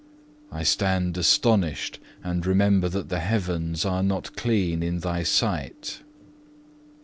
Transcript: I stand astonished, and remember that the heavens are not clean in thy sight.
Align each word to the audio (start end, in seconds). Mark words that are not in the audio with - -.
I 0.51 0.63
stand 0.63 1.15
astonished, 1.15 1.99
and 2.23 2.43
remember 2.43 2.89
that 2.89 3.09
the 3.09 3.19
heavens 3.19 3.85
are 3.85 4.01
not 4.01 4.35
clean 4.35 4.81
in 4.81 5.01
thy 5.01 5.21
sight. 5.21 5.99